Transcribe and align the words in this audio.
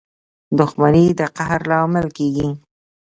•دښمني 0.59 1.05
د 1.19 1.21
قهر 1.37 1.61
لامل 1.69 2.07
کېږي. 2.17 2.49